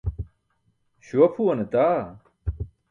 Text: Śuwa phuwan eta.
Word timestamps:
Śuwa 1.05 1.27
phuwan 1.33 1.59
eta. 1.65 1.87